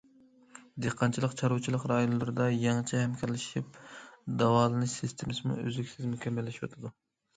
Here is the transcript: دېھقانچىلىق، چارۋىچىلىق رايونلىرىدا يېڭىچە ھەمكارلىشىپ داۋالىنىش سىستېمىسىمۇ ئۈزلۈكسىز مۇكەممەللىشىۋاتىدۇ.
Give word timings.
دېھقانچىلىق، 0.85 1.35
چارۋىچىلىق 1.41 1.83
رايونلىرىدا 1.91 2.47
يېڭىچە 2.53 3.01
ھەمكارلىشىپ 3.03 3.77
داۋالىنىش 4.43 4.97
سىستېمىسىمۇ 5.03 5.59
ئۈزلۈكسىز 5.67 6.09
مۇكەممەللىشىۋاتىدۇ. 6.15 6.93